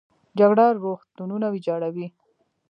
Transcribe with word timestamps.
جګړه 0.39 0.65
روغتونونه 0.83 1.45
ویجاړوي 1.53 2.07